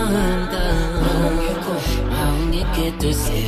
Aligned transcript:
encanta. 0.00 0.62
Aún 2.24 2.54
es 2.54 2.66
que 2.76 2.92
tú 2.92 3.12
seas. 3.12 3.41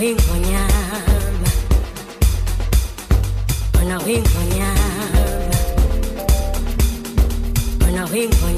ingonyama 0.00 1.00
Ona 3.80 3.96
ingonyama 4.08 5.06
Ona 7.86 8.02
ingonyama 8.16 8.55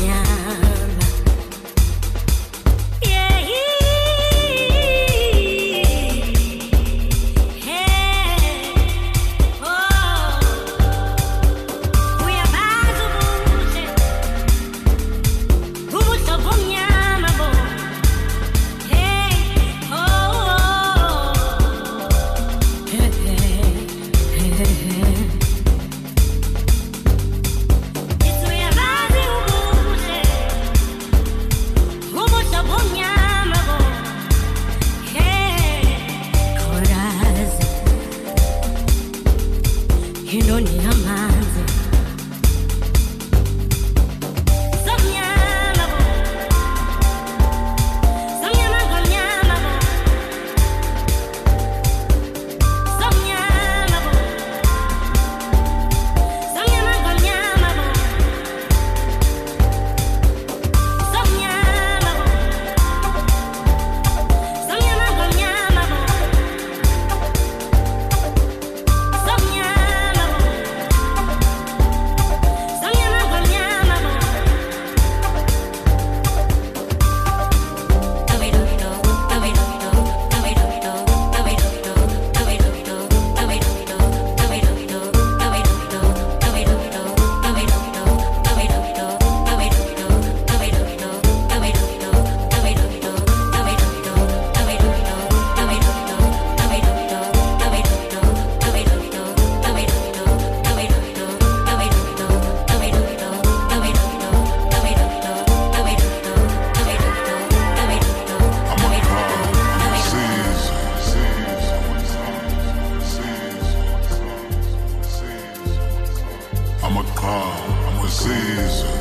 season. 118.18 118.97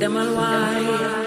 Demal 0.00 0.28
waay 0.36 1.25